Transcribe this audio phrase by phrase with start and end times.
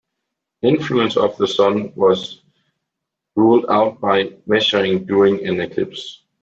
[0.63, 2.41] Influence of the Sun was
[3.35, 6.23] ruled out by measuring during an eclipse.